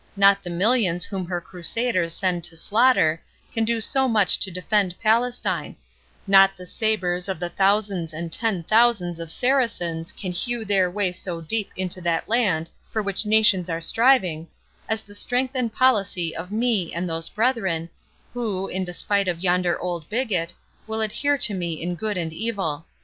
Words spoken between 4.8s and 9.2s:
Palestine—not the sabres of the thousands and ten thousands